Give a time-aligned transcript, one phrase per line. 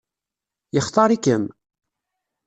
[0.75, 1.43] Yextaṛ-ikem?